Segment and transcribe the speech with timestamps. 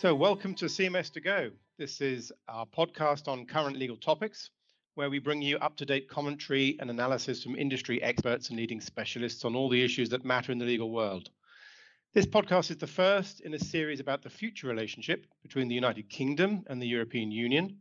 [0.00, 1.50] So, welcome to CMS to Go.
[1.76, 4.50] This is our podcast on current legal topics,
[4.94, 8.80] where we bring you up to date commentary and analysis from industry experts and leading
[8.80, 11.30] specialists on all the issues that matter in the legal world.
[12.14, 16.08] This podcast is the first in a series about the future relationship between the United
[16.08, 17.78] Kingdom and the European Union,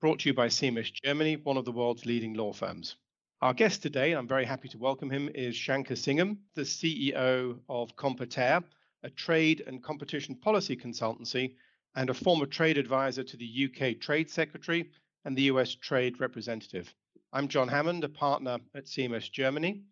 [0.00, 2.94] brought to you by CMS Germany, one of the world's leading law firms.
[3.42, 7.58] Our guest today, and I'm very happy to welcome him, is Shankar Singham, the CEO
[7.68, 8.62] of Competere,
[9.02, 11.54] a trade and competition policy consultancy,
[11.94, 14.90] and a former trade advisor to the UK Trade Secretary
[15.24, 16.94] and the US Trade Representative.
[17.32, 19.82] I'm John Hammond, a partner at CMS Germany.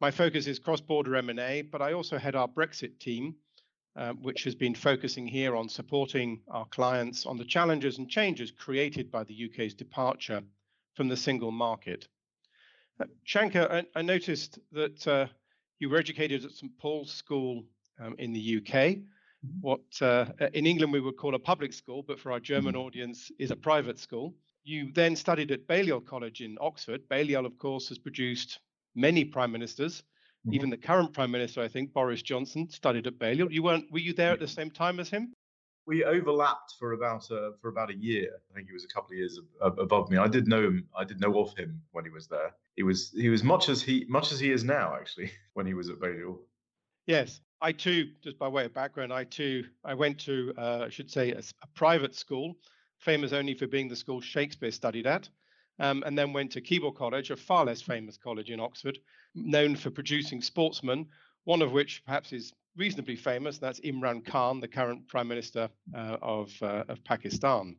[0.00, 3.36] My focus is cross-border M&A, but I also head our Brexit team,
[3.96, 8.50] uh, which has been focusing here on supporting our clients on the challenges and changes
[8.50, 10.42] created by the UK's departure
[10.94, 12.06] from the single market.
[13.00, 15.26] Uh, Shankar, I, I, noticed that uh,
[15.78, 17.64] you were educated at St Paul's School
[18.00, 18.72] um, in the UK.
[18.72, 19.60] Mm-hmm.
[19.60, 22.82] What uh, in England we would call a public school, but for our German mm-hmm.
[22.82, 24.34] audience is a private school.
[24.64, 27.08] You then studied at Balliol College in Oxford.
[27.08, 28.60] Balliol, of course, has produced
[28.94, 30.00] many prime ministers.
[30.00, 30.54] Mm-hmm.
[30.54, 33.52] Even the current prime minister, I think, Boris Johnson, studied at Balliol.
[33.52, 33.90] You weren't?
[33.92, 35.32] Were you there at the same time as him?
[35.86, 38.30] we overlapped for about a, for about a year.
[38.50, 40.18] I think he was a couple of years above me.
[40.18, 40.88] I did know him.
[40.96, 42.54] I did know of him when he was there.
[42.74, 45.74] He was he was much as he much as he is now actually when he
[45.74, 46.40] was at Balliol.
[47.06, 50.88] Yes, I too, just by way of background, I too, I went to, uh, I
[50.90, 52.56] should say, a, a, private school,
[52.98, 55.28] famous only for being the school Shakespeare studied at,
[55.78, 58.98] um, and then went to Keble College, a far less famous college in Oxford,
[59.34, 61.06] known for producing sportsmen,
[61.44, 63.58] one of which perhaps is reasonably famous.
[63.58, 67.76] That's Imran Khan, the current Prime Minister uh, of, uh, of Pakistan.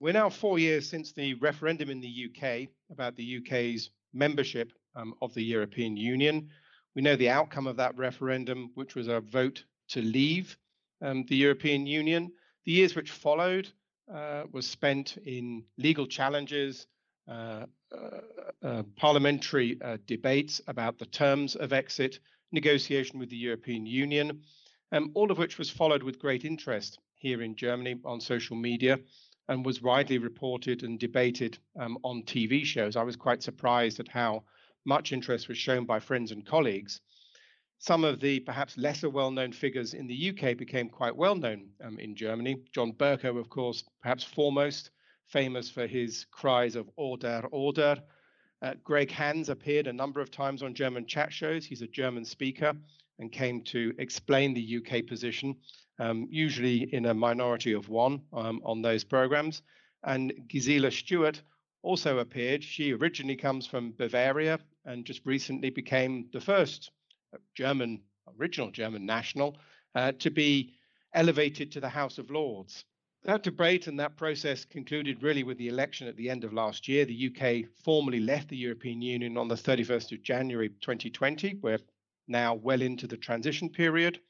[0.00, 5.14] We're now four years since the referendum in the UK about the UK's membership um,
[5.22, 6.48] of the European Union.
[6.94, 10.56] We know the outcome of that referendum, which was a vote to leave
[11.00, 12.32] um, the European Union.
[12.64, 13.68] The years which followed
[14.12, 16.86] uh, was spent in legal challenges,
[17.28, 18.20] uh, uh,
[18.62, 22.18] uh parliamentary uh, debates about the terms of exit,
[22.50, 24.42] negotiation with the European Union,
[24.92, 28.98] um, all of which was followed with great interest here in Germany on social media
[29.48, 32.96] and was widely reported and debated um, on TV shows.
[32.96, 34.44] I was quite surprised at how
[34.84, 37.00] much interest was shown by friends and colleagues.
[37.78, 41.70] Some of the perhaps lesser well known figures in the UK became quite well known
[41.82, 42.62] um, in Germany.
[42.72, 44.90] John Bercow, of course, perhaps foremost,
[45.28, 47.96] famous for his cries of order, order.
[48.62, 51.64] Uh, Greg Hands appeared a number of times on German chat shows.
[51.64, 52.74] He's a German speaker
[53.18, 55.56] and came to explain the UK position,
[55.98, 59.62] um, usually in a minority of one um, on those programs.
[60.04, 61.40] And Gisela Stuart
[61.82, 62.62] also appeared.
[62.62, 66.90] She originally comes from Bavaria and just recently became the first
[67.54, 68.00] German,
[68.38, 69.56] original German national
[69.94, 70.74] uh, to be
[71.14, 72.84] elevated to the House of Lords.
[73.24, 76.88] That debate and that process concluded really with the election at the end of last
[76.88, 77.04] year.
[77.04, 81.58] The UK formally left the European Union on the 31st of January 2020.
[81.62, 81.80] We're
[82.28, 84.20] now well into the transition period.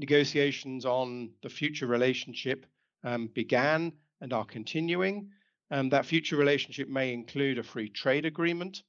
[0.00, 2.66] Negotiations on the future relationship
[3.04, 5.30] um, began and are continuing.
[5.70, 8.82] Um, that future relationship may include a free trade agreement.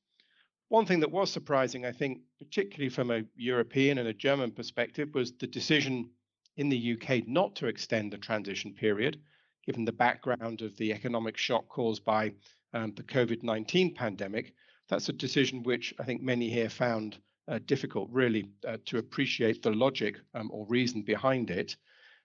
[0.70, 5.14] One thing that was surprising, I think, particularly from a European and a German perspective,
[5.14, 6.10] was the decision
[6.58, 9.22] in the UK not to extend the transition period,
[9.66, 12.34] given the background of the economic shock caused by
[12.74, 14.54] um, the COVID 19 pandemic.
[14.90, 19.62] That's a decision which I think many here found uh, difficult, really, uh, to appreciate
[19.62, 21.76] the logic um, or reason behind it.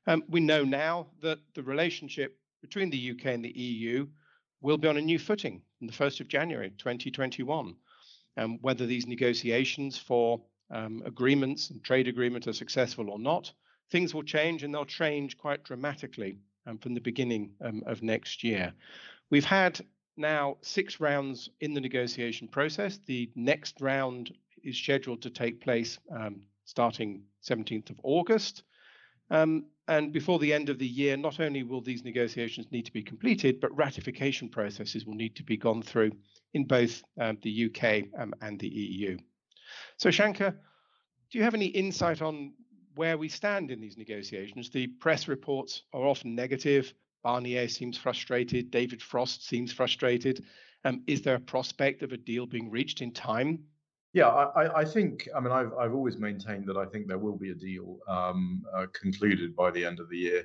[0.07, 4.07] Um, we know now that the relationship between the UK and the EU
[4.63, 7.75] will be on a new footing on the 1st of January 2021.
[8.37, 13.53] Um, whether these negotiations for um, agreements and trade agreements are successful or not,
[13.91, 18.45] things will change and they'll change quite dramatically um, from the beginning um, of next
[18.45, 18.73] year.
[19.31, 19.81] We've had
[20.17, 22.99] now six rounds in the negotiation process.
[23.07, 24.33] The next round
[24.63, 28.63] is scheduled to take place um, starting 17th of August.
[29.31, 32.93] Um, and before the end of the year, not only will these negotiations need to
[32.93, 36.13] be completed, but ratification processes will need to be gone through
[36.55, 39.17] in both um, the UK um, and the EU.
[39.97, 42.53] So, Shankar, do you have any insight on
[42.95, 44.71] where we stand in these negotiations?
[44.71, 46.93] The press reports are often negative.
[47.25, 48.71] Barnier seems frustrated.
[48.71, 50.45] David Frost seems frustrated.
[50.85, 53.65] Um, is there a prospect of a deal being reached in time
[54.13, 55.29] yeah, I, I, think.
[55.37, 58.65] I mean, I've I've always maintained that I think there will be a deal um,
[58.75, 60.45] uh, concluded by the end of the year,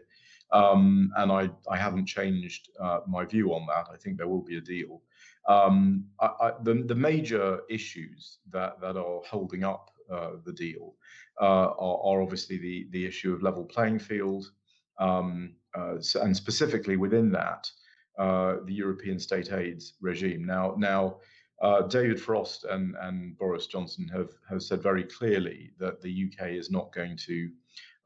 [0.51, 3.88] um, and I I haven't changed uh, my view on that.
[3.94, 5.01] I think there will be a deal.
[5.47, 10.95] Um, I, the the major issues that that are holding up uh, the deal
[11.42, 14.51] uh, are, are, obviously the the issue of level playing field.
[14.97, 17.69] Um, uh, and specifically within that,
[18.18, 20.45] uh, the European state aids regime.
[20.45, 21.18] Now, now
[21.62, 26.50] uh, David Frost and, and Boris Johnson have, have said very clearly that the UK
[26.50, 27.50] is not going to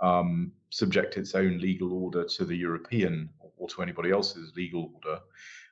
[0.01, 5.19] um, subject its own legal order to the European or to anybody else's legal order.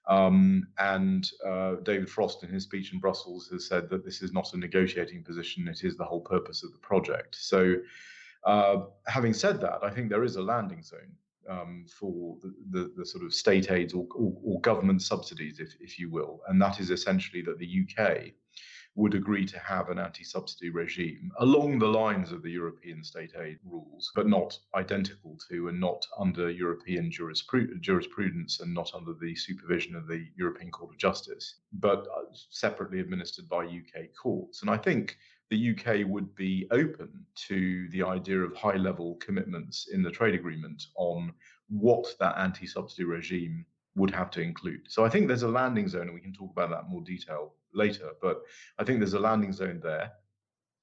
[0.07, 4.31] Um, and uh, David Frost, in his speech in Brussels, has said that this is
[4.31, 7.35] not a negotiating position, it is the whole purpose of the project.
[7.35, 7.75] So,
[8.45, 11.11] uh, having said that, I think there is a landing zone
[11.49, 15.75] um, for the, the, the, sort of state aids or, or, or, government subsidies, if,
[15.79, 16.41] if you will.
[16.47, 18.33] And that is essentially that the UK
[18.97, 23.31] would agree to have an anti subsidy regime along the lines of the European state
[23.39, 29.35] aid rules, but not identical to and not under European jurisprudence and not under the
[29.35, 34.61] supervision of the European Court of Justice, but uh, separately administered by UK courts.
[34.61, 35.15] And I think
[35.49, 40.35] the UK would be open to the idea of high level commitments in the trade
[40.35, 41.33] agreement on
[41.69, 43.65] what that anti subsidy regime
[43.95, 44.81] would have to include.
[44.87, 47.01] So I think there's a landing zone, and we can talk about that in more
[47.01, 48.41] detail later, but
[48.77, 50.11] I think there's a landing zone there.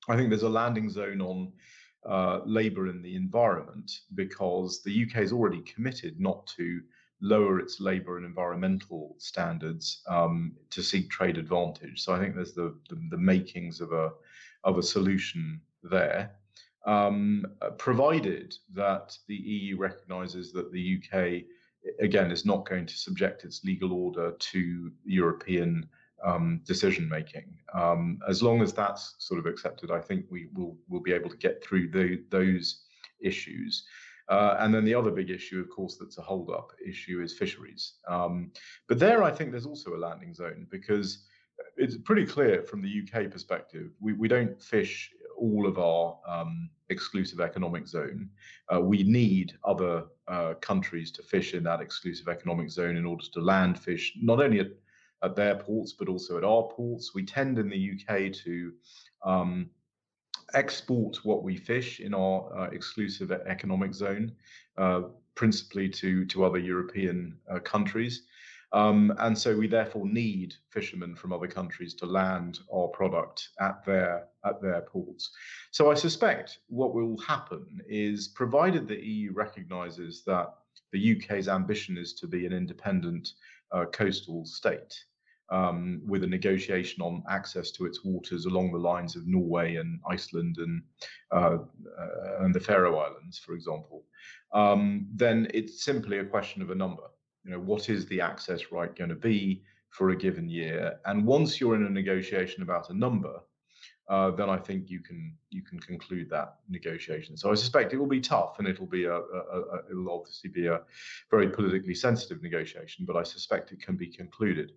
[0.09, 1.53] I think there's a landing zone on
[2.07, 6.81] uh, labour and the environment because the UK is already committed not to
[7.21, 12.03] lower its labour and environmental standards um, to seek trade advantage.
[12.03, 14.11] So I think there's the, the, the makings of a
[14.65, 16.33] of a solution there,
[16.87, 17.47] um,
[17.79, 21.45] provided that the EU recognises that the UK
[22.01, 25.87] again is not going to subject its legal order to European
[26.25, 27.57] um, decision making.
[27.75, 31.31] Um, as long as that's sort of accepted, I think we will will be able
[31.31, 32.85] to get through the, those
[33.21, 33.85] issues.
[34.29, 37.95] Uh, and then the other big issue, of course, that's a hold-up issue is fisheries.
[38.09, 38.53] Um,
[38.89, 41.27] but there, I think there's also a landing zone because
[41.77, 43.91] it's pretty clear from the UK perspective.
[44.01, 48.31] We we don't fish all of our um, exclusive economic zone.
[48.73, 53.25] Uh, we need other uh, countries to fish in that exclusive economic zone in order
[53.33, 54.69] to land fish, not only at
[55.23, 57.15] at their ports, but also at our ports.
[57.15, 58.73] We tend in the UK to
[59.25, 59.71] um,
[60.53, 64.33] export what we fish in our uh, exclusive economic zone,
[64.77, 65.03] uh,
[65.35, 68.23] principally to, to other European uh, countries.
[68.75, 73.85] Um, and so we therefore need fishermen from other countries to land our product at
[73.87, 75.31] their at their ports.
[75.71, 80.53] So I suspect what will happen is, provided the EU recognises that
[80.93, 83.31] the UK's ambition is to be an independent
[83.71, 85.05] uh, coastal state,
[85.51, 90.01] um, with a negotiation on access to its waters along the lines of Norway and
[90.11, 90.83] Iceland and
[91.31, 91.59] uh,
[91.99, 94.05] uh, and the Faroe Islands, for example,
[94.53, 97.05] um, then it's simply a question of a number.
[97.45, 100.99] You know, what is the access right going to be for a given year?
[101.05, 103.41] And once you're in a negotiation about a number,
[104.09, 107.37] uh, then I think you can you can conclude that negotiation.
[107.37, 110.51] So I suspect it will be tough, and it'll be a, a, a, it'll obviously
[110.51, 110.81] be a
[111.31, 113.07] very politically sensitive negotiation.
[113.07, 114.73] But I suspect it can be concluded.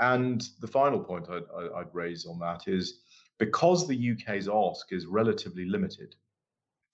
[0.00, 1.42] And the final point I'd,
[1.76, 3.00] I'd raise on that is
[3.38, 6.14] because the UK's ask is relatively limited,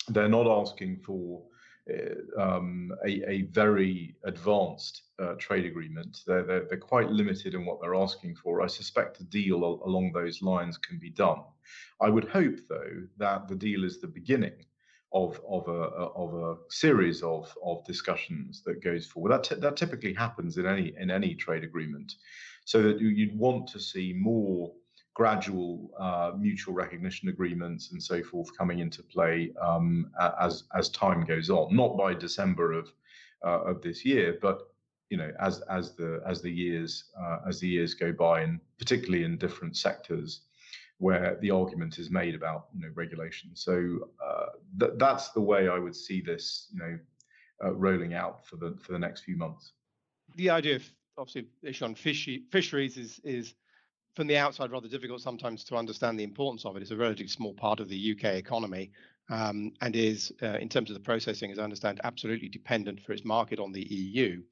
[0.09, 1.43] they're not asking for
[2.39, 6.19] um, a, a, very advanced uh, trade agreement.
[6.27, 8.61] They're, they're, they're, quite limited in what they're asking for.
[8.61, 11.43] I suspect a deal along those lines can be done.
[12.01, 14.65] I would hope, though, that the deal is the beginning
[15.13, 19.31] of, of, a, of a series of, of discussions that goes forward.
[19.31, 22.15] That, that typically happens in any, in any trade agreement
[22.65, 24.73] so that you'd want to see more
[25.17, 31.25] gradual uh, mutual recognition agreements and so forth coming into play um, as as time
[31.25, 31.75] goes on.
[31.75, 32.93] Not by December of
[33.43, 34.59] uh, of this year, but
[35.09, 38.61] you know as as the as the years uh, as the years go by, and
[38.79, 40.43] particularly in different sectors
[40.99, 43.51] where the argument is made about you know regulation.
[43.55, 44.47] So uh,
[44.79, 46.99] th- that's the way I would see this you know
[47.65, 49.73] uh, rolling out for the for the next few months.
[50.35, 50.85] The idea of
[51.17, 53.55] obviously issue on fishy, fisheries is is
[54.17, 56.83] from the outside rather difficult sometimes to understand the importance of it.
[56.83, 58.91] It's a relatively small part of the UK economy
[59.29, 63.13] um, and is, uh, in terms of the processing, as I understand, absolutely dependent for
[63.13, 64.43] its market on the EU.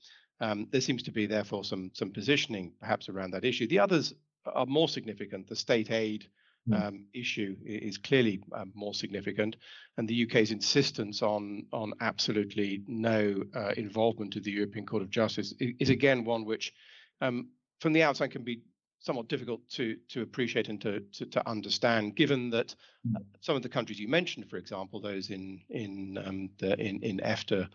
[0.41, 3.67] Um, there seems to be therefore some some positioning perhaps around that issue.
[3.67, 4.13] The others
[4.47, 5.49] are more significant.
[5.49, 6.27] The state aid
[6.67, 6.73] Hmm.
[6.73, 9.57] um, issue is clearly um, more significant,
[9.99, 15.11] and the UK's insistence on on absolutely no uh, involvement of the European Court of
[15.11, 16.73] Justice is, again one which,
[17.21, 18.63] um, from the outside, can be
[19.05, 22.75] somewhat difficult to to appreciate and to to, to understand, given that
[23.07, 23.17] hmm.
[23.41, 27.19] some of the countries you mentioned, for example, those in in um, the in in
[27.19, 27.69] EFTA,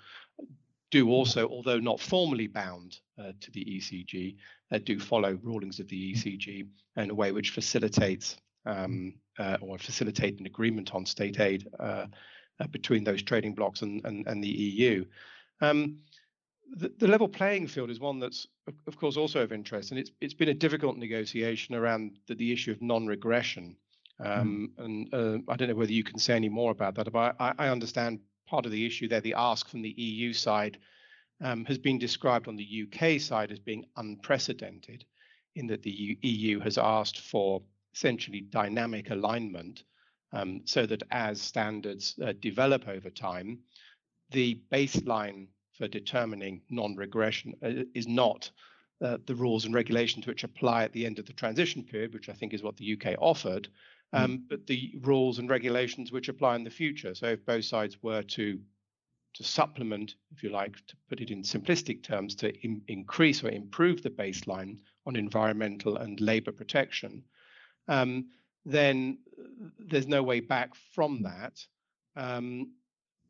[0.91, 4.35] do also, although not formally bound uh, to the ECJ,
[4.71, 6.67] uh, do follow rulings of the ECJ
[6.97, 12.05] in a way which facilitates um, uh, or facilitate an agreement on state aid uh,
[12.59, 15.05] uh, between those trading blocs and, and, and the EU.
[15.61, 15.99] Um,
[16.71, 18.47] the, the, level playing field is one that's,
[18.87, 22.51] of course, also of interest, and it's it's been a difficult negotiation around the, the
[22.51, 23.75] issue of non-regression.
[24.19, 24.27] Hmm.
[24.27, 24.85] Um, mm.
[24.85, 27.53] And uh, I don't know whether you can say any more about that, but I,
[27.57, 30.77] I understand part of the issue there, the ask from the EU side,
[31.41, 35.05] um, has been described on the UK side as being unprecedented,
[35.55, 37.61] in that the EU has asked for
[37.93, 39.83] essentially dynamic alignment,
[40.33, 43.59] um, so that as standards uh, develop over time,
[44.31, 45.47] the baseline
[45.79, 48.51] for determining non-regression uh, is not
[49.01, 52.29] uh, the rules and regulations which apply at the end of the transition period, which
[52.29, 53.69] I think is what the UK offered,
[54.13, 54.19] hmm.
[54.19, 54.41] um, mm.
[54.49, 57.15] but the rules and regulations which apply in the future.
[57.15, 58.59] So if both sides were to
[59.35, 63.49] to supplement, if you like, to put it in simplistic terms, to in, increase or
[63.49, 67.23] improve the baseline on environmental and labor protection,
[67.87, 68.25] um,
[68.65, 71.63] then uh, there's no way back from that
[72.15, 72.71] um,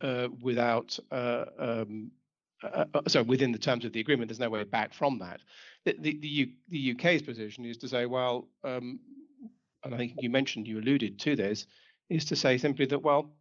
[0.01, 2.12] uh, without uh, um,
[2.63, 5.42] uh, uh, so within the terms of the agreement, there's no way back from that.
[5.86, 9.00] The, the, the, U, the UK's position is to say, well, um,
[9.84, 11.66] and I think you mentioned, you alluded to this,
[12.10, 13.32] is to say simply that, well,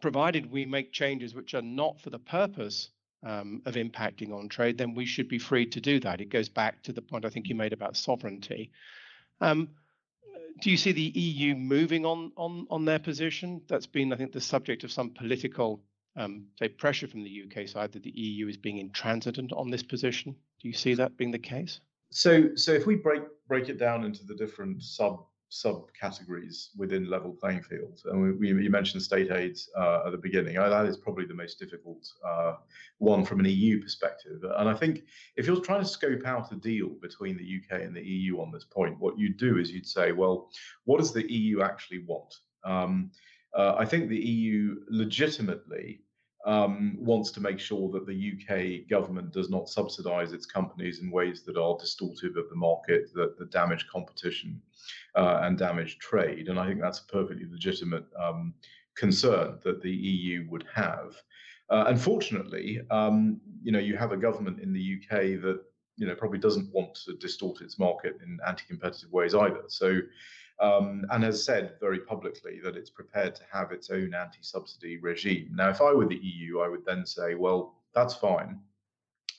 [0.00, 2.90] provided we make changes which are not for the purpose
[3.24, 6.20] um, of impacting on trade, then we should be free to do that.
[6.20, 8.70] It goes back to the point I think you made about sovereignty.
[9.40, 9.68] Um,
[10.60, 13.62] do you see the EU moving on on on their position?
[13.68, 15.80] That's been, I think, the subject of some political
[16.16, 19.82] um, say pressure from the UK side that the EU is being intransigent on this
[19.82, 20.34] position.
[20.60, 21.80] Do you see that being the case?
[22.10, 27.36] So, so if we break break it down into the different sub subcategories within level
[27.38, 30.86] playing field, and we, we you mentioned state aids uh, at the beginning, uh, that
[30.86, 32.54] is probably the most difficult uh,
[32.98, 34.42] one from an EU perspective.
[34.56, 35.02] And I think
[35.36, 38.50] if you're trying to scope out a deal between the UK and the EU on
[38.50, 40.50] this point, what you'd do is you'd say, well,
[40.84, 42.34] what does the EU actually want?
[42.64, 43.10] Um,
[43.54, 46.00] uh, I think the EU legitimately
[46.44, 51.10] um, wants to make sure that the UK government does not subsidise its companies in
[51.10, 54.60] ways that are distortive of the market, that, that damage competition
[55.14, 56.48] uh, and damage trade.
[56.48, 58.54] And I think that's a perfectly legitimate um,
[58.96, 61.14] concern that the EU would have.
[61.70, 65.60] Uh, unfortunately, um, you know, you have a government in the UK that
[65.96, 69.62] you know probably doesn't want to distort its market in anti-competitive ways either.
[69.68, 70.00] So
[70.60, 74.98] um, and has said very publicly that it's prepared to have its own anti subsidy
[74.98, 75.50] regime.
[75.54, 78.60] Now, if I were the EU, I would then say, well, that's fine.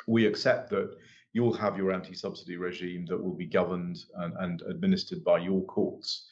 [0.08, 0.96] We accept that
[1.34, 5.63] you'll have your anti subsidy regime that will be governed and, and administered by your
[5.63, 6.27] courts.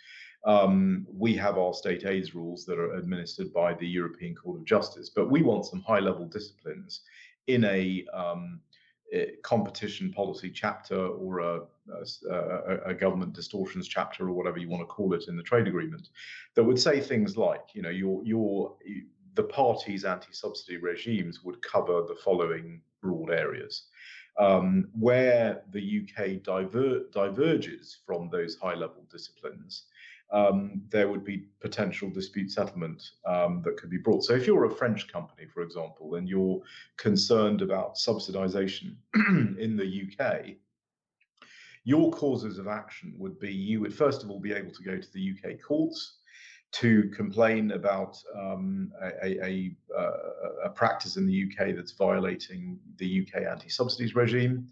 [0.45, 4.65] Um, we have our state aids rules that are administered by the European Court of
[4.65, 7.01] Justice, but we want some high level disciplines
[7.47, 8.59] in a um,
[9.43, 11.61] competition policy chapter or a,
[12.29, 15.67] a, a, government distortions chapter or whatever you want to call it in the trade
[15.67, 16.09] agreement
[16.55, 18.75] that would say things like, you know, your your
[19.35, 23.87] the parties' anti-subsidy regimes would cover the following broad areas.
[24.37, 29.85] Um, where the UK diver, diverges from those high-level disciplines,
[30.31, 34.23] um, there would be potential dispute settlement um, that could be brought.
[34.23, 36.61] So if you're a French company, for example, and you're
[36.97, 38.95] concerned about subsidization
[39.59, 40.55] in the UK,
[41.83, 44.97] your causes of action would be you would first of all be able to go
[44.97, 46.17] to the UK courts
[46.71, 50.03] to complain about um, a, a, a,
[50.65, 54.67] a, practice in the UK that's violating the UK anti-subsidies regime.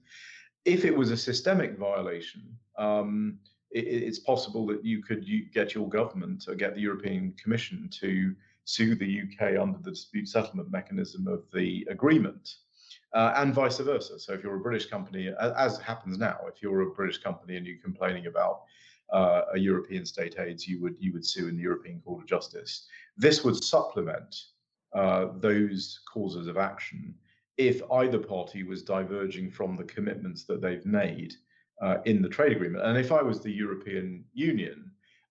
[0.64, 2.44] If it was a systemic violation,
[2.78, 3.38] um,
[3.72, 7.90] it, it's possible that you could you get your government or get the European Commission
[8.00, 12.56] to sue the UK under the dispute settlement mechanism of the agreement.
[13.14, 14.20] Uh, and vice versa.
[14.20, 17.66] So, if you're a British company, as happens now, if you're a British company and
[17.66, 18.62] you're complaining about
[19.12, 22.28] uh, a European state aids, you would you would sue in the European Court of
[22.28, 22.88] Justice.
[23.18, 24.36] This would supplement
[24.94, 27.16] uh, those causes of action
[27.58, 31.34] if either party was diverging from the commitments that they've made
[31.82, 32.86] uh, in the trade agreement.
[32.86, 34.89] And if I was the European Union,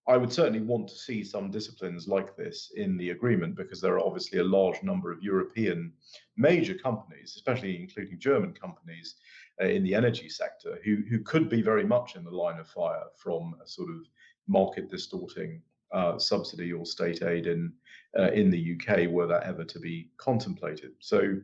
[0.08, 3.92] I would certainly want to see some disciplines like this in the agreement because there
[3.92, 5.92] are obviously a large number of European
[6.38, 9.16] major companies, especially including German companies
[9.60, 12.66] uh, in the energy sector, who, who could be very much in the line of
[12.66, 14.06] fire from a sort of
[14.46, 15.60] market distorting
[15.92, 17.72] uh, subsidy or state aid in
[18.18, 20.92] uh, in the UK were that ever to be contemplated.
[21.00, 21.34] So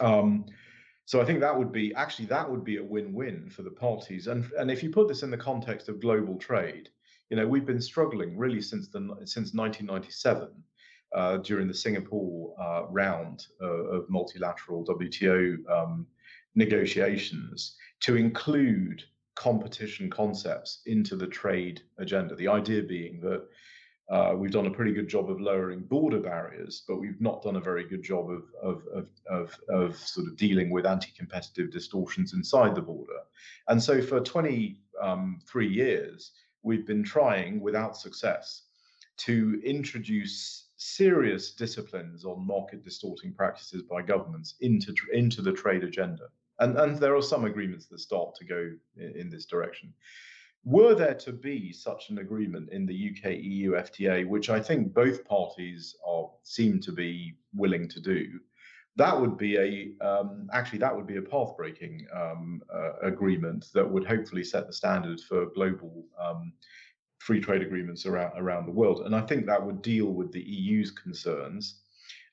[0.00, 0.44] um,
[1.06, 4.26] so I think that would be actually that would be a win-win for the parties.
[4.26, 6.90] And and if you put this in the context of global trade,
[7.30, 10.48] you know we've been struggling really since the since 1997
[11.14, 16.06] uh, during the Singapore uh, round uh, of multilateral WTO um,
[16.54, 19.02] negotiations to include
[19.34, 22.34] competition concepts into the trade agenda.
[22.34, 23.42] The idea being that
[24.10, 27.56] Uh, we've done a pretty good job of lowering border barriers, but we've not done
[27.56, 32.32] a very good job of, of, of, of, of sort of dealing with anti-competitive distortions
[32.32, 33.20] inside the border.
[33.68, 36.32] And so for 23 um, years,
[36.62, 38.62] we've been trying without success
[39.18, 46.24] to introduce serious disciplines on market distorting practices by governments into, into the trade agenda.
[46.60, 49.92] And, and there are some agreements that start to go in, in this direction.
[50.64, 54.92] Were there to be such an agreement in the UK EU FTA, which I think
[54.92, 58.40] both parties are seem to be willing to do,
[58.98, 63.68] that would be a um, actually that would be a path breaking um, uh, agreement
[63.72, 66.52] that would hopefully set the standard for global um,
[67.20, 69.06] free trade agreements around around the world.
[69.06, 71.80] And I think that would deal with the EU's concerns.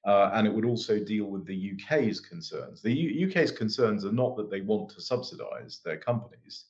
[0.06, 2.80] Uh, and it would also deal with the UK's concerns.
[2.82, 6.66] The U UK's concerns are not that they want to subsidize their companies.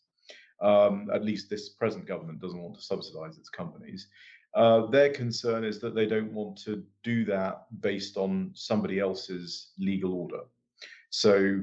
[0.62, 4.08] Um, at least this present government doesn't want to subsidize its companies.
[4.56, 9.72] Uh, their concern is that they don't want to do that based on somebody else's
[9.78, 10.42] legal order.
[11.10, 11.62] So,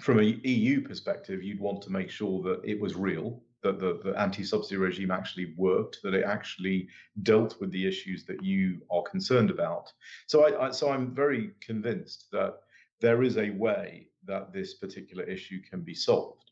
[0.00, 4.00] from an EU perspective, you'd want to make sure that it was real, that the,
[4.04, 6.88] the anti-subsidy regime actually worked, that it actually
[7.22, 9.90] dealt with the issues that you are concerned about.
[10.26, 12.56] So, I, I so I'm very convinced that
[13.00, 16.50] there is a way that this particular issue can be solved.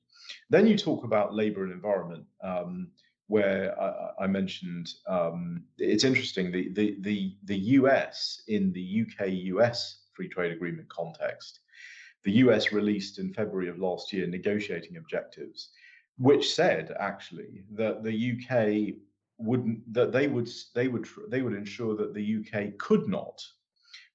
[0.48, 2.88] Then you talk about labor and environment, um,
[3.30, 9.28] where I, I mentioned um, it's interesting the, the the the US in the UK
[9.54, 11.60] US free trade agreement context,
[12.24, 15.70] the US released in February of last year negotiating objectives,
[16.18, 18.96] which said actually that the UK
[19.38, 23.40] wouldn't that they would they would they would ensure that the UK could not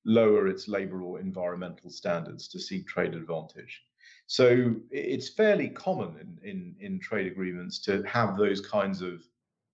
[0.05, 3.81] lower its labor or environmental standards to seek trade advantage.
[4.27, 9.23] So it's fairly common in, in, in trade agreements to have those kinds of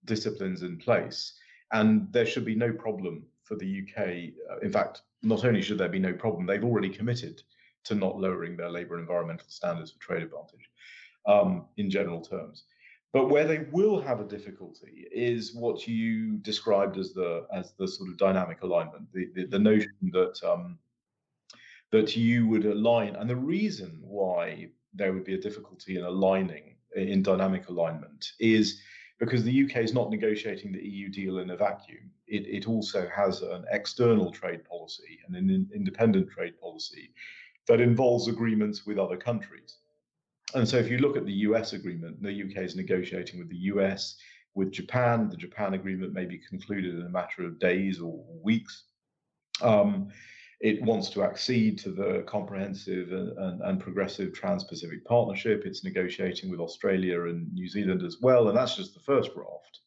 [0.04, 1.34] disciplines in place.
[1.72, 4.34] And there should be no problem for the UK.
[4.50, 7.42] Uh, in fact, not only should there be no problem, they've already committed
[7.84, 10.70] to not lowering their labour and environmental standards for trade advantage
[11.26, 12.64] um, in general terms.
[13.12, 17.86] But where they will have a difficulty is what you described as the as the
[17.86, 20.78] sort of dynamic alignment, the the, the notion that um,
[21.92, 23.14] that you would align.
[23.16, 28.80] And the reason why there would be a difficulty in aligning in dynamic alignment is
[29.18, 32.10] because the UK is not negotiating the EU deal in a vacuum.
[32.26, 37.12] It, it also has an external trade policy and an in, independent trade policy
[37.68, 39.76] that involves agreements with other countries.
[40.54, 43.70] And so if you look at the US agreement, the UK is negotiating with the
[43.74, 44.16] US,
[44.54, 45.28] with Japan.
[45.28, 48.84] The Japan agreement may be concluded in a matter of days or weeks.
[49.60, 50.08] Um,
[50.62, 55.64] it wants to accede to the comprehensive and, and, and progressive Trans-Pacific Partnership.
[55.66, 59.80] It's negotiating with Australia and New Zealand as well, and that's just the first raft.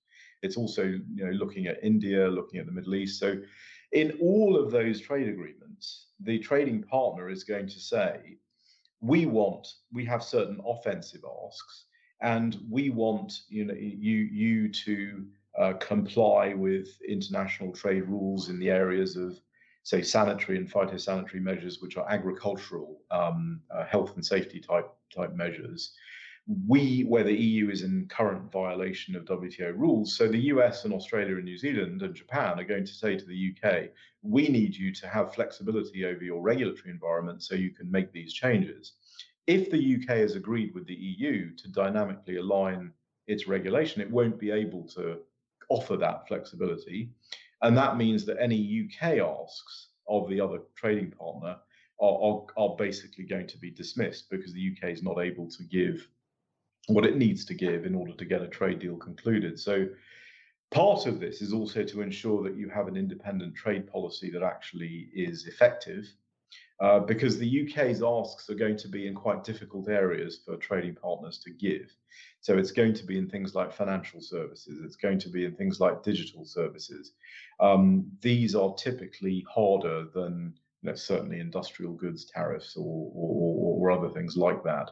[0.44, 3.20] It's also you know looking at India, looking at the Middle East.
[3.22, 3.38] So,
[3.94, 8.38] in all of those trade agreements, the trading partner is going to say,
[9.00, 11.86] "We want, we have certain offensive asks,
[12.22, 15.26] and we want you know you you to."
[15.58, 19.40] Uh, comply with international trade rules in the areas of
[19.86, 25.36] say, sanitary and phytosanitary measures, which are agricultural um, uh, health and safety type type
[25.36, 25.94] measures.
[26.68, 30.94] We, where the EU is in current violation of WTO rules, so the US and
[30.94, 33.90] Australia and New Zealand and Japan are going to say to the UK,
[34.24, 38.34] we need you to have flexibility over your regulatory environment so you can make these
[38.34, 38.94] changes.
[39.46, 42.92] If the UK has agreed with the EU to dynamically align
[43.28, 45.20] its regulation, it won't be able to
[45.70, 47.10] offer that flexibility.
[47.62, 51.58] And that means that any UK asks of the other trading partner
[52.00, 55.64] are, are, are basically going to be dismissed because the UK is not able to
[55.64, 56.08] give
[56.88, 59.60] what it needs to give in order to get a trade deal concluded.
[59.60, 59.88] So
[60.72, 64.44] part of this is also to ensure that you have an independent trade policy that
[64.44, 66.14] actually is effective
[66.82, 70.96] uh, because the UK's asks are going to be in quite difficult areas for trading
[70.96, 71.96] partners to give.
[72.42, 75.56] So it's going to be in things like financial services, it's going to be in
[75.56, 77.14] things like digital services.
[77.60, 83.92] Um, these are typically harder than you know, certainly industrial goods tariffs or, or, or
[83.92, 84.92] other things like that.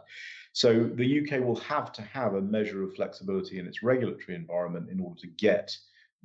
[0.53, 4.89] So the UK will have to have a measure of flexibility in its regulatory environment
[4.89, 5.75] in order to get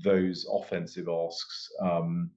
[0.03, 2.31] those offensive asks um,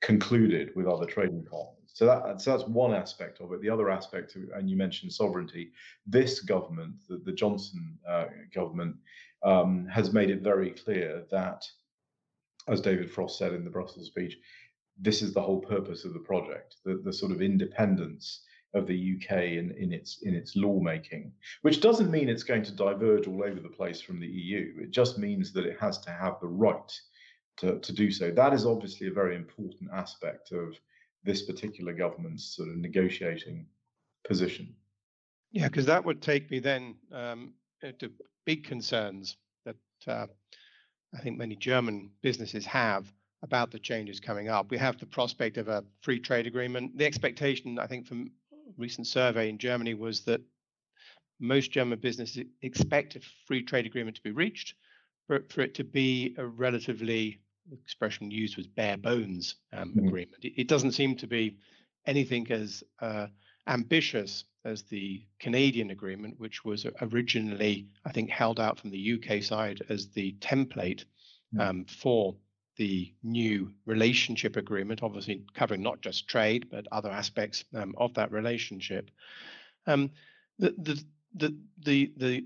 [0.00, 1.75] concluded with other trading partners.
[1.96, 3.62] So that so that's one aspect of it.
[3.62, 5.72] The other aspect, and you mentioned sovereignty.
[6.06, 8.96] This government, the, the Johnson uh, government,
[9.42, 11.64] um, has made it very clear that,
[12.68, 14.36] as David Frost said in the Brussels speech,
[15.00, 16.76] this is the whole purpose of the project.
[16.84, 18.42] The, the sort of independence
[18.74, 21.32] of the UK in, in its in its lawmaking,
[21.62, 24.74] which doesn't mean it's going to diverge all over the place from the EU.
[24.82, 26.92] It just means that it has to have the right
[27.56, 28.30] to, to do so.
[28.30, 30.78] That is obviously a very important aspect of
[31.26, 33.66] this particular government's sort of negotiating
[34.26, 34.74] position.
[35.52, 37.52] Yeah, because that would take me then um,
[37.98, 38.10] to
[38.44, 40.26] big concerns that uh,
[41.14, 43.12] I think many German businesses have
[43.42, 44.70] about the changes coming up.
[44.70, 46.96] We have the prospect of a free trade agreement.
[46.96, 48.30] The expectation, I think, from
[48.76, 50.40] recent survey in Germany was that
[51.38, 54.74] most German businesses expect a free trade agreement to be reached,
[55.28, 57.40] but for it to be a relatively
[57.72, 60.08] expression used was bare bones um, mm-hmm.
[60.08, 60.44] agreement.
[60.44, 61.56] It, it, doesn't seem to be
[62.06, 63.26] anything as uh,
[63.66, 69.42] ambitious as the Canadian agreement, which was originally, I think, held out from the UK
[69.42, 71.04] side as the template
[71.54, 71.60] mm.
[71.60, 72.36] um, for
[72.76, 78.30] the new relationship agreement, obviously covering not just trade but other aspects um, of that
[78.32, 79.10] relationship.
[79.86, 80.10] Um,
[80.58, 82.44] the, the, the the the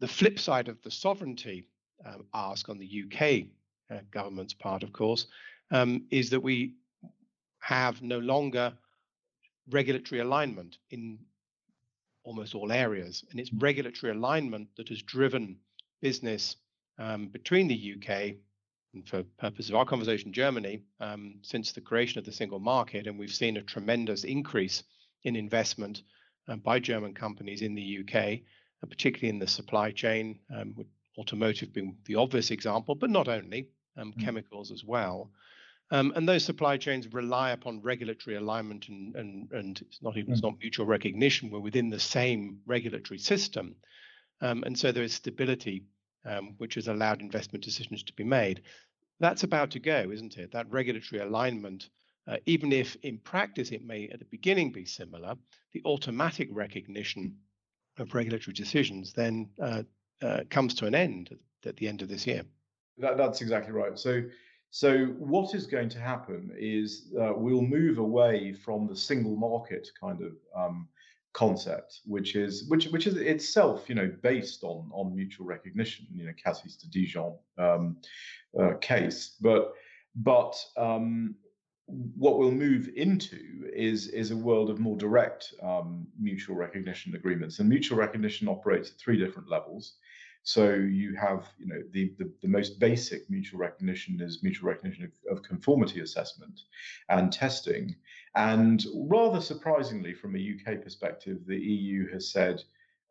[0.00, 1.68] the flip side of the sovereignty
[2.04, 3.46] um, ask on the UK
[3.92, 5.26] uh, government's part, of course,
[5.70, 6.74] um, is that we
[7.60, 8.72] have no longer
[9.70, 11.18] regulatory alignment in
[12.24, 13.24] almost all areas.
[13.30, 13.62] And it's mm.
[13.62, 15.58] regulatory alignment that has driven
[16.00, 16.56] business
[16.98, 18.36] um, between the UK
[18.94, 23.06] and for purpose of our conversation, Germany, um, since the creation of the single market.
[23.06, 24.82] And we've seen a tremendous increase
[25.24, 26.02] in investment
[26.48, 28.14] um, by German companies in the UK,
[28.82, 33.28] and particularly in the supply chain, um, with automotive being the obvious example, but not
[33.28, 34.24] only, um, mm.
[34.24, 35.30] chemicals as well.
[35.90, 40.30] Um, and those supply chains rely upon regulatory alignment and, and, and it's not even
[40.30, 40.32] mm.
[40.32, 41.50] it's not mutual recognition.
[41.50, 43.76] We're within the same regulatory system.
[44.40, 45.84] Um, and so there is stability,
[46.24, 48.62] um, which has allowed investment decisions to be made.
[49.20, 50.52] That's about to go, isn't it?
[50.52, 51.90] That regulatory alignment,
[52.26, 55.36] uh, even if in practice it may at the beginning be similar,
[55.72, 57.36] the automatic recognition
[57.98, 59.82] of regulatory decisions then uh,
[60.22, 62.42] uh, comes to an end at the end of this year.
[62.98, 63.98] That, that's exactly right.
[63.98, 64.22] So
[64.74, 69.86] so what is going to happen is uh, we'll move away from the single market
[70.00, 70.88] kind of um,
[71.34, 76.24] concept, which is which which is itself, you know, based on on mutual recognition, you
[76.24, 77.98] know, Cassis de Dijon um,
[78.58, 79.74] uh, case, but
[80.16, 81.34] but um,
[81.86, 87.58] what we'll move into is is a world of more direct um, mutual recognition agreements,
[87.58, 89.96] and mutual recognition operates at three different levels.
[90.44, 95.04] So you have, you know, the, the, the most basic mutual recognition is mutual recognition
[95.04, 96.62] of, of, conformity assessment
[97.08, 97.94] and testing.
[98.34, 102.60] And rather surprisingly, from a UK perspective, the EU has said,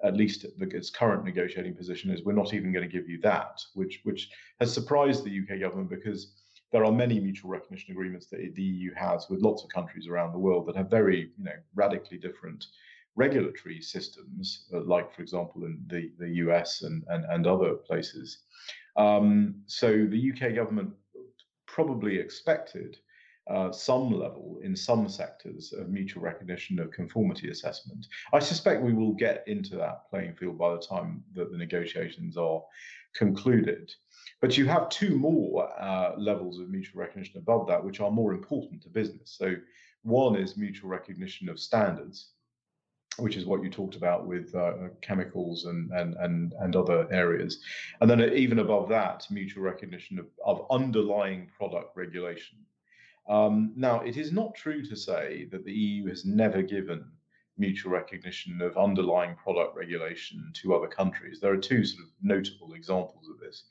[0.04, 3.62] at least its current negotiating position is we're not even going to give you that,
[3.76, 6.34] which which has surprised the UK government because
[6.72, 10.32] there are many mutual recognition agreements that the EU has with lots of countries around
[10.32, 12.66] the world that have very, you know, radically different
[13.26, 18.28] regulatory systems, uh, like, for example, in the, the US and, and, and other places.
[18.96, 20.92] Um, so the UK government
[21.68, 22.98] probably expected
[23.50, 28.06] uh, some level in some sectors of mutual recognition of conformity assessment.
[28.34, 32.38] I suspect we will get into that playing field by the time that the negotiations
[32.38, 32.62] are
[33.16, 33.92] concluded.
[34.42, 38.34] But you have two more uh, levels of mutual recognition above that, which are more
[38.34, 39.36] important to business.
[39.42, 39.56] So
[40.04, 42.18] one is mutual recognition of standards,
[43.18, 47.62] which is what you talked about with uh, chemicals and, and, and, and other areas.
[48.00, 52.58] And then even above that, mutual recognition of, of underlying product regulation.
[53.30, 57.06] Um, now, it is not true to say that the EU has never given
[57.58, 61.40] mutual recognition of underlying product regulation to other countries.
[61.40, 63.64] There are two sort of notable examples of this.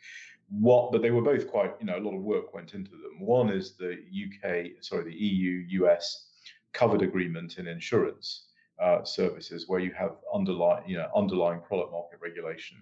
[0.50, 3.20] What, but they were both quite, you know, a lot of work went into them.
[3.20, 6.26] One is the UK, sorry, the EU-US
[6.72, 8.49] covered agreement in insurance,
[8.80, 12.78] uh, services where you have underlying, you know, underlying product market regulation.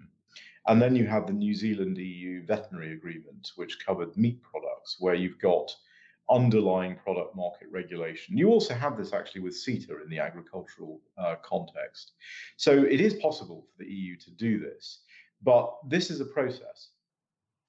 [0.66, 5.14] And then you have the New Zealand EU veterinary agreement, which covered meat products, where
[5.14, 5.74] you've got
[6.30, 8.36] underlying product market regulation.
[8.36, 12.12] You also have this actually with CETA in the agricultural uh, context.
[12.56, 15.00] So it is possible for the EU to do this,
[15.42, 16.90] but this is a process.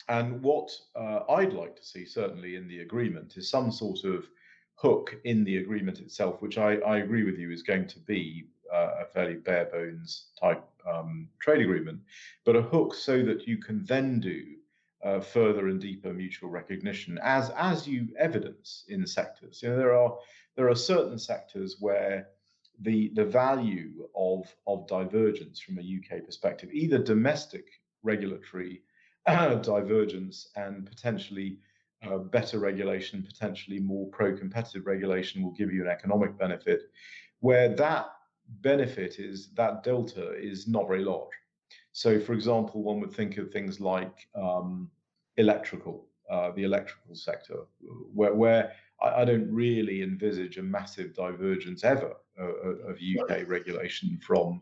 [0.10, 4.26] And what uh, I'd like to see, certainly in the agreement, is some sort of
[4.82, 8.46] hook in the agreement itself, which I, I agree with you is going to be
[8.74, 12.00] uh, a fairly bare bones type um, trade agreement,
[12.46, 14.56] but a hook so that you can then do
[15.04, 19.62] uh, further and deeper mutual recognition, as as you evidence in sectors.
[19.62, 20.18] You know, there are
[20.56, 22.30] there are certain sectors where
[22.82, 27.66] the the value of of divergence from a UK perspective, either domestic
[28.04, 28.82] regulatory
[29.28, 31.60] divergence and potentially
[32.08, 36.84] uh, better regulation, potentially more pro-competitive regulation will give you an economic benefit,
[37.42, 38.08] where that
[38.62, 41.34] benefit is that delta is not very large.
[41.92, 44.90] So, for example, one would think of things like um,
[45.38, 47.56] electrical uh, the electrical sector,
[48.14, 52.44] where, where I, I, don't really envisage a massive divergence ever uh,
[52.88, 54.62] of UK regulation from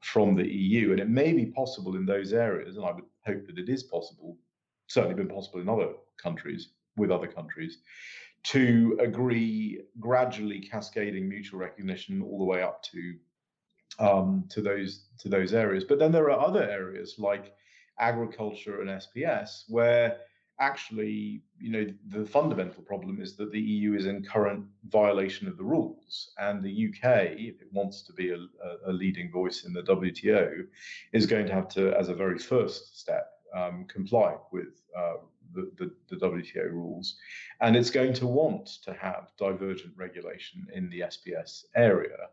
[0.00, 0.92] from the EU.
[0.92, 3.82] And it may be possible in those areas, and I would hope that it is
[3.82, 4.38] possible,
[4.86, 5.88] certainly been possible in other
[6.22, 7.78] countries with other countries,
[8.44, 13.14] to agree gradually cascading mutual recognition all the way up to
[13.98, 15.84] um, to those to those areas.
[15.84, 17.54] But then there are other areas like
[17.98, 20.18] agriculture and SPS where
[20.60, 25.56] actually, you know, the fundamental problem is that the EU is in current violation of
[25.56, 28.38] the rules, and the UK, if it wants to be a,
[28.86, 30.66] a leading voice in the WTO,
[31.12, 35.14] is going to have to, as a very first step, um, comply with uh,
[35.54, 37.16] the, the, the, WTO rules,
[37.60, 42.28] and it's going to want to have divergent regulation in the SPS area,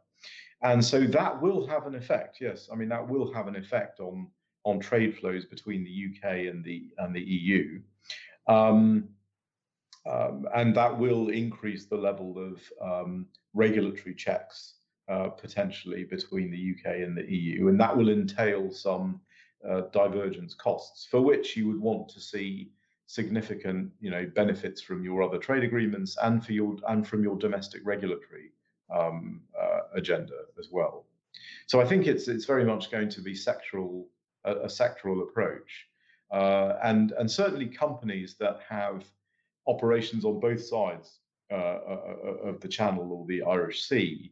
[0.62, 2.38] and so that will have an effect.
[2.41, 4.28] Yes, I mean that will have an effect on
[4.63, 7.80] on trade flows between the UK and the and the EU.
[8.47, 9.10] Um,
[10.06, 14.75] um, and that will increase the level of um, regulatory checks
[15.08, 19.21] uh, potentially between the UK and the EU, and that will entail some
[19.67, 22.71] uh, divergence costs for which you would want to see
[23.08, 27.38] significant, you know, benefits from your other trade agreements and for your and from your
[27.38, 28.52] domestic regulatory
[28.94, 31.06] um, uh, agenda as well.
[31.68, 34.06] So I think it's it's very much going to be sectoral
[34.44, 35.88] a, a sectoral approach.
[36.32, 39.06] Uh, and and certainly companies that have
[39.68, 41.20] operations on both sides
[41.52, 44.32] uh, uh, uh, of the Channel or the Irish Sea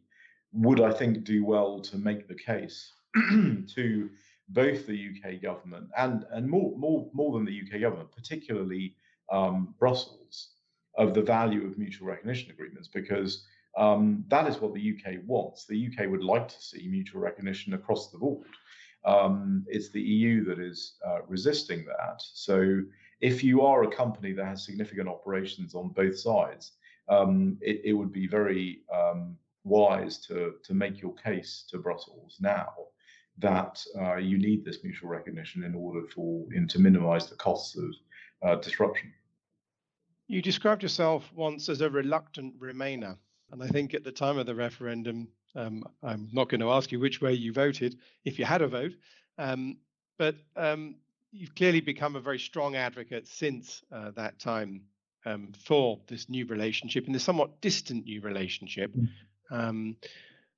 [0.52, 4.10] would, I think, do well to make the case to
[4.48, 8.94] both the UK government and and more more more than the UK government, particularly
[9.32, 10.50] um, Brussels,
[10.96, 13.46] of the value of mutual recognition agreements because.
[13.76, 15.66] Um, that is what the UK wants.
[15.66, 18.46] The UK would like to see mutual recognition across the board.
[19.04, 22.22] Um, it's the EU that is uh, resisting that.
[22.22, 22.82] So
[23.20, 26.72] if you are a company that has significant operations on both sides,
[27.08, 32.36] um, it, it, would be very um, wise to, to make your case to Brussels
[32.40, 32.68] now
[33.38, 37.76] that uh, you need this mutual recognition in order for in, to minimize the costs
[37.76, 37.94] of
[38.46, 39.12] uh, disruption.
[40.28, 43.16] You described yourself once as a reluctant Remainer.
[43.50, 46.90] And I think at the time of the referendum, um, I'm not going to ask
[46.90, 48.92] you which way you voted if you had a vote,
[49.38, 49.76] um,
[50.18, 50.96] but um,
[51.30, 54.82] you've clearly become a very strong advocate since uh, that time
[55.26, 58.92] um, for this new relationship and this somewhat distant new relationship.
[58.94, 59.08] Mm.
[59.50, 59.96] Um,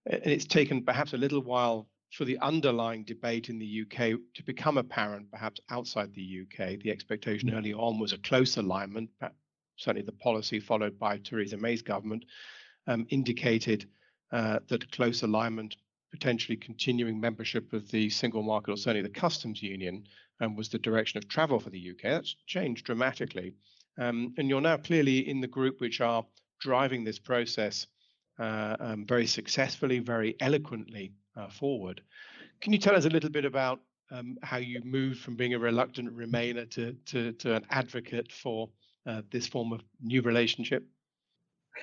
[0.06, 4.42] and it's taken perhaps a little while for the underlying debate in the UK to
[4.44, 6.80] become apparent, perhaps outside the UK.
[6.80, 9.10] The expectation early on was a close alignment.
[9.20, 9.34] but
[9.76, 12.24] Certainly, the policy followed by Theresa May's government
[12.86, 13.86] um, indicated
[14.32, 15.76] uh, that close alignment,
[16.10, 20.04] potentially continuing membership of the single market or certainly the customs union,
[20.40, 22.02] um, was the direction of travel for the UK.
[22.04, 23.52] That's changed dramatically.
[23.98, 26.24] Um, and you're now clearly in the group which are
[26.60, 27.86] driving this process
[28.38, 32.02] um, very successfully, very eloquently uh, forward.
[32.60, 35.58] Can you tell us a little bit about um, how you moved from being a
[35.58, 38.68] reluctant Remainer to, to, to an advocate for
[39.06, 40.86] uh, this form of new relationship?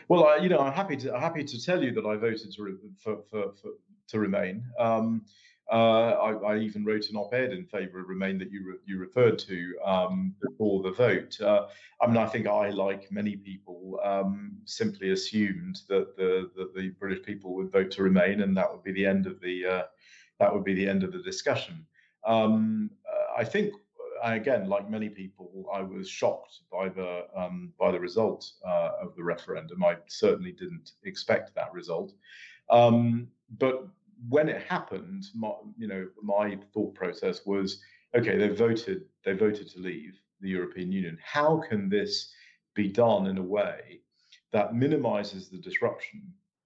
[0.08, 2.52] Well, I, you know, I'm happy to I'm happy to tell you that I voted
[2.54, 3.72] to for, for, for,
[4.08, 4.64] to remain.
[4.80, 5.30] Um, uh,
[5.72, 9.40] I, I, even wrote an op-ed in favour of Remain that you re, you referred
[9.40, 11.40] to um, before the vote.
[11.40, 11.68] Uh,
[12.02, 16.90] I mean, I think I, like many people, um, simply assumed that the that the
[17.00, 19.84] British people would vote to Remain, and that would be the end of the uh,
[20.40, 21.86] that would be the end of the discussion.
[22.26, 23.74] Um, uh, I think
[24.24, 29.16] again, like many people, I was shocked by the um, by the result uh, of
[29.16, 29.84] the referendum.
[29.84, 32.14] I certainly didn't expect that result,
[32.70, 33.88] um, but
[34.30, 37.82] when it happened, my, you know, my thought process was,
[38.16, 41.18] okay, they voted, they voted to leave the European Union.
[41.24, 42.32] How can this
[42.76, 44.02] be done in a way
[44.52, 46.22] that minimizes the disruption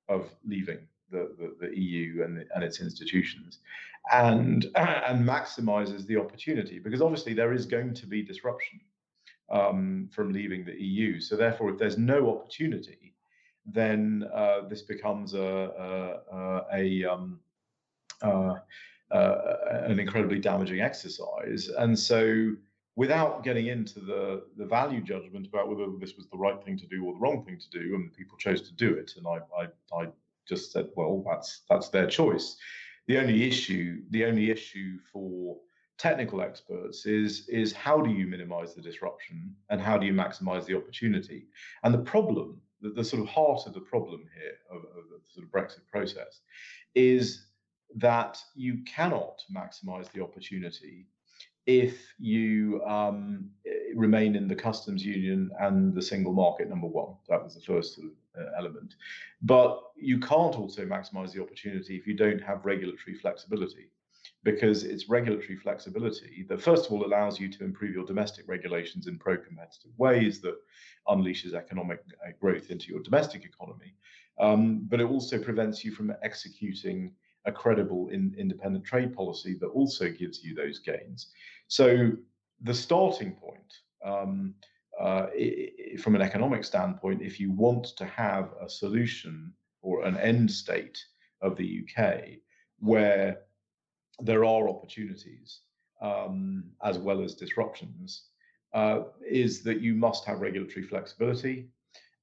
[0.10, 3.60] of leaving the, the, the EU and, the, and its institutions,
[4.12, 8.80] and and maximizes the opportunity because obviously there is going to be disruption
[9.50, 11.20] um, from leaving the EU.
[11.20, 13.16] So therefore, if there's no opportunity,
[13.66, 17.40] then uh, this becomes a a, a um,
[18.22, 18.56] uh,
[19.12, 19.36] uh,
[19.86, 21.70] an incredibly damaging exercise.
[21.78, 22.52] And so,
[22.96, 26.88] without getting into the the value judgment about whether this was the right thing to
[26.88, 29.40] do or the wrong thing to do, and people chose to do it, and I
[29.62, 30.08] I, I
[30.48, 32.58] just said, well, that's that's their choice.
[33.08, 35.58] The only issue, the only issue for
[35.98, 40.66] technical experts is is how do you minimize the disruption and how do you maximize
[40.66, 41.48] the opportunity?
[41.84, 45.20] And the problem, the, the sort of heart of the problem here of, of the
[45.28, 46.42] sort of Brexit process,
[46.96, 47.47] is
[47.96, 51.08] that you cannot maximize the opportunity
[51.66, 53.50] if you um,
[53.94, 57.16] remain in the customs union and the single market number one.
[57.28, 58.96] That was the first uh, element.
[59.42, 63.90] But you can't also maximize the opportunity if you don't have regulatory flexibility
[64.44, 69.08] because it's regulatory flexibility that first of all allows you to improve your domestic regulations
[69.08, 70.56] in pro-competitive ways that
[71.08, 73.94] unleashes economic uh, growth into your domestic economy
[74.40, 77.12] um, but it also prevents you from executing
[77.48, 81.32] a credible in, independent trade policy that also gives you those gains
[81.68, 82.12] so
[82.62, 83.74] the starting point
[84.06, 84.54] um,
[85.00, 85.28] uh,
[86.00, 90.98] from an economic standpoint, if you want to have a solution or an end state
[91.42, 92.40] of the UK
[92.80, 93.42] where
[94.20, 95.62] there are opportunities
[96.02, 98.26] um, as well as disruptions,
[98.74, 101.70] uh, is that you must have regulatory flexibility.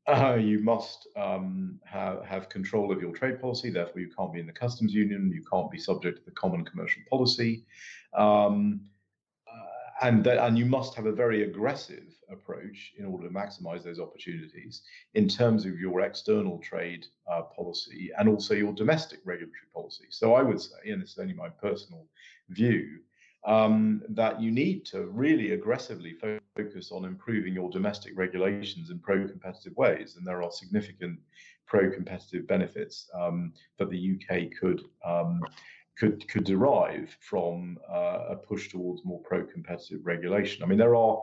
[0.06, 3.70] Uh, you must um, have, have control of your trade policy.
[3.70, 5.32] Therefore, you can't be in the customs union.
[5.34, 7.64] You can't be subject to the common commercial policy.
[8.12, 8.80] Um,
[10.02, 14.00] and that, and you must have a very aggressive approach in order to maximize those
[14.00, 14.82] opportunities
[15.14, 20.04] in terms of your external trade uh, policy and also your domestic regulatory policy.
[20.10, 22.06] So I would say, and this is only my personal
[22.50, 22.98] view,
[23.46, 26.43] um, that you need to really aggressively focus
[26.92, 31.18] on improving your domestic regulations in pro-competitive ways, and there are significant
[31.66, 35.40] pro-competitive benefits um, that the UK could um,
[35.98, 40.62] could could derive from uh, a push towards more pro-competitive regulation.
[40.62, 41.20] I mean, there are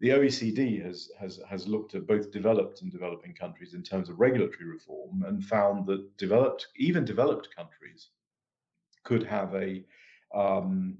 [0.00, 4.20] the OECD has has has looked at both developed and developing countries in terms of
[4.20, 8.10] regulatory reform and found that developed even developed countries
[9.04, 9.82] could have a
[10.34, 10.98] um,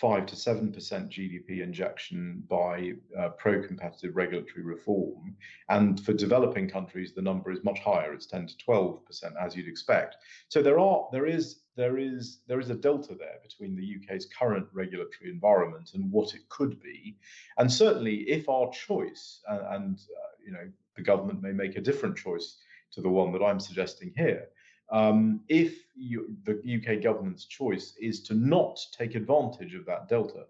[0.00, 5.36] five to seven percent GDP injection by uh, pro-competitive regulatory reform,
[5.68, 8.12] and for developing countries the number is much higher.
[8.12, 10.16] It's ten to twelve percent, as you'd expect.
[10.48, 14.26] So there are there is there is there is a delta there between the UK's
[14.26, 17.16] current regulatory environment and what it could be,
[17.58, 21.80] and certainly if our choice and, and uh, you know the government may make a
[21.80, 22.58] different choice
[22.92, 24.48] to the one that I'm suggesting here
[24.90, 30.44] um, if you, the UK government's choice is to not take advantage of that delta,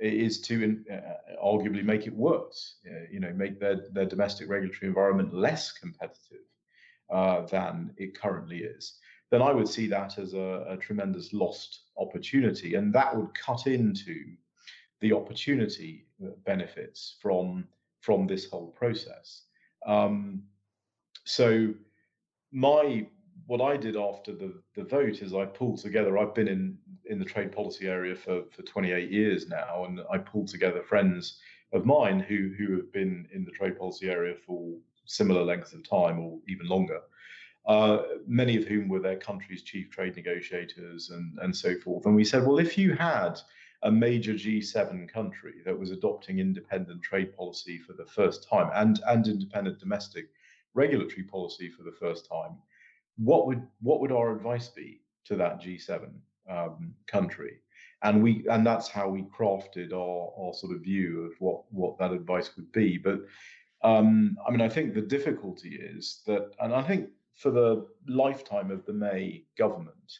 [0.00, 4.88] is to uh, arguably make it worse, uh, you know, make their, their domestic regulatory
[4.88, 6.46] environment less competitive
[7.10, 8.98] uh, than it currently is,
[9.30, 12.74] then I would see that as a, a, tremendous lost opportunity.
[12.74, 14.24] And that would cut into
[15.00, 17.66] the opportunity uh, benefits from,
[18.00, 19.42] from this whole process.
[19.86, 20.42] Um,
[21.24, 21.74] so
[22.52, 23.06] my
[23.48, 26.18] what I did after the, the vote is I pulled together.
[26.18, 30.18] I've been in in the trade policy area for for 28 years now, and I
[30.18, 31.40] pulled together friends
[31.72, 35.82] of mine who who have been in the trade policy area for similar lengths of
[35.88, 37.00] time or even longer.
[37.64, 42.04] Uh, many of whom were their country's chief trade negotiators and and so forth.
[42.04, 43.40] And we said, well, if you had
[43.82, 49.00] a major G7 country that was adopting independent trade policy for the first time and
[49.06, 50.28] and independent domestic
[50.74, 52.58] regulatory policy for the first time
[53.18, 56.10] what would what would our advice be to that G7
[56.48, 57.58] um, country?
[58.02, 61.98] And we and that's how we crafted our, our sort of view of what what
[61.98, 62.96] that advice would be.
[62.96, 63.20] But
[63.82, 68.70] um, I mean, I think the difficulty is that, and I think for the lifetime
[68.70, 70.18] of the May government,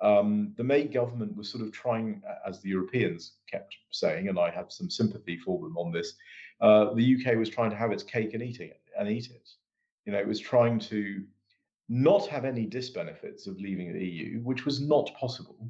[0.00, 4.50] um, the May government was sort of trying, as the Europeans kept saying, and I
[4.50, 6.14] have some sympathy for them on this.
[6.60, 9.48] Uh, the UK was trying to have its cake and eating it and eat it.
[10.06, 11.24] You know, it was trying to
[11.90, 15.68] not have any disbenefits of leaving the EU, which was not possible,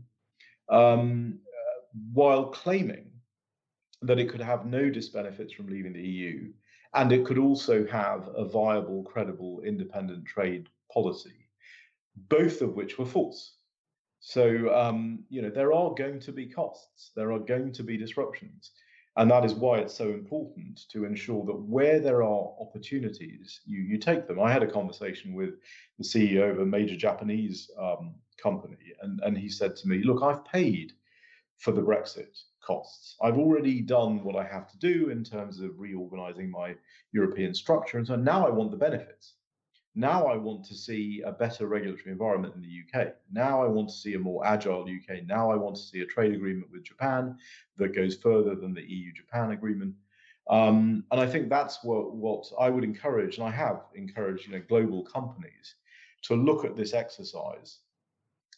[0.69, 1.81] um, uh,
[2.13, 3.11] while claiming
[4.03, 6.53] that it could have no disbenefits from leaving the EU,
[6.95, 11.49] and it could also have a viable, credible, independent trade policy,
[12.29, 13.55] both of which were false.
[14.21, 17.97] So, um, you know, there are going to be costs, there are going to be
[17.97, 18.73] disruptions.
[19.17, 23.81] And that is why it's so important to ensure that where there are opportunities, you,
[23.83, 24.41] you take them.
[24.41, 25.55] I had a conversation with
[25.99, 30.23] the CEO of a major Japanese um, company, and, and he said to me, Look,
[30.23, 30.93] I've paid
[31.59, 33.17] for the Brexit costs.
[33.21, 36.75] I've already done what I have to do in terms of reorganizing my
[37.13, 37.99] European structure.
[37.99, 39.35] And so now I want the benefits.
[39.95, 43.15] Now I want to see a better regulatory environment in the UK.
[43.33, 45.25] Now I want to see a more agile UK.
[45.27, 47.37] Now I want to see a trade agreement with Japan
[47.77, 49.95] that goes further than the EU Japan agreement.
[50.49, 54.53] Um, and I think that's what, what I would encourage, and I have encouraged you
[54.53, 55.75] know, global companies
[56.23, 57.79] to look at this exercise,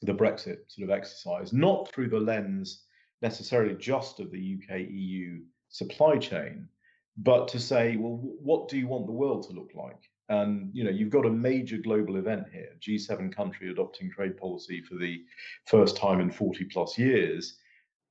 [0.03, 2.85] the Brexit sort of exercise, not through the lens
[3.23, 6.69] necessarily just of the UK EU supply chain,
[7.17, 10.11] but to say, well, what do you want the world to look like?
[10.29, 14.81] And you know, you've got a major global event here, G7 country adopting trade policy
[14.83, 15.23] for the
[15.67, 17.59] first time in 40 plus years.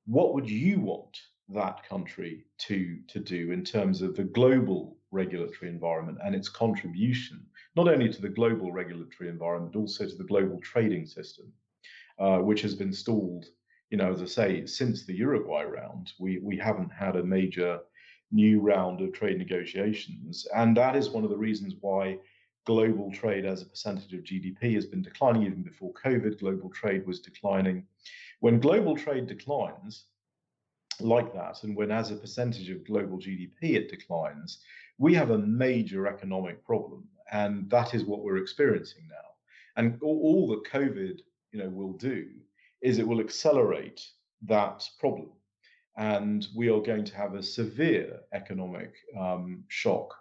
[0.06, 1.16] What would you want
[1.48, 7.44] that country to, to do in terms of the global regulatory environment and its contribution,
[7.76, 11.52] not only to the global regulatory environment, but also to the global trading system,
[12.18, 13.46] uh, which has been stalled,
[13.90, 16.12] you know, as I say, since the Uruguay round.
[16.18, 17.80] We, we haven't had a major
[18.32, 20.46] new round of trade negotiations.
[20.54, 22.18] And that is one of the reasons why
[22.64, 26.40] global trade as a percentage of GDP has been declining even before COVID.
[26.40, 27.84] Global trade was declining.
[28.40, 30.06] When global trade declines,
[31.00, 34.58] like that, and when as a percentage of global GDP it declines,
[34.98, 39.16] we have a major economic problem, and that is what we're experiencing now.
[39.76, 41.20] And all, that COVID,
[41.50, 42.28] you know, will do
[42.82, 44.06] is it will accelerate
[44.42, 45.30] that problem,
[45.96, 50.14] and we are going to have a severe economic um, shock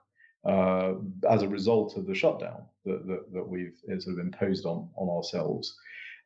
[0.45, 0.93] uh,
[1.29, 4.89] as a result of the shutdown that, that, that we've uh, sort of imposed on
[4.95, 5.75] on ourselves.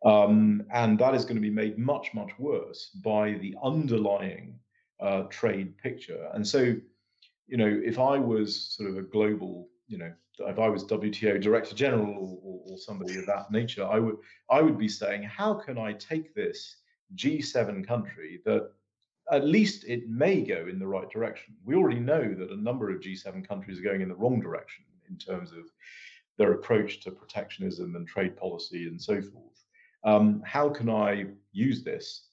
[0.05, 4.59] Um, and that is going to be made much, much worse by the underlying
[4.99, 6.29] uh, trade picture.
[6.33, 6.75] And so,
[7.47, 11.41] you know, if I was sort of a global, you know, if I was WTO
[11.41, 14.17] Director General or, or, or somebody of that nature, I would
[14.49, 16.77] I would be saying, how can I take this
[17.15, 18.71] G7 country that
[19.31, 21.55] at least it may go in the right direction.
[21.63, 24.85] We already know that a number of G7 countries are going in the wrong direction
[25.09, 25.65] in terms of
[26.37, 29.63] their approach to protectionism and trade policy and so forth.
[30.03, 32.27] Um, how can I use this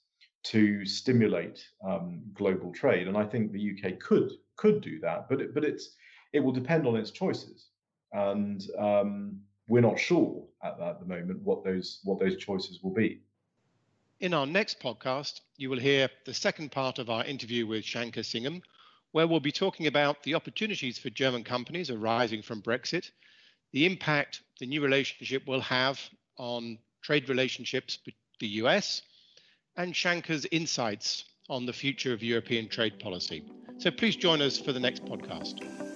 [0.45, 3.09] to stimulate um, global trade?
[3.09, 5.97] And I think the UK could could do that, but it, but it's
[6.32, 7.68] it will depend on its choices,
[8.12, 12.93] and um, we're not sure at, at the moment what those what those choices will
[12.93, 13.22] be.
[14.22, 18.22] In our next podcast, you will hear the second part of our interview with Shankar
[18.22, 18.62] Singham,
[19.10, 23.10] where we'll be talking about the opportunities for German companies arising from Brexit,
[23.72, 26.00] the impact the new relationship will have
[26.36, 29.02] on trade relationships with the US,
[29.76, 33.42] and Shankar's insights on the future of European trade policy.
[33.78, 35.91] So please join us for the next podcast.